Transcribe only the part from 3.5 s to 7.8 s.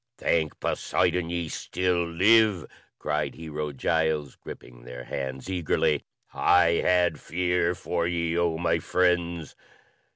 Giles, gripping their hands eagerly. "I had fear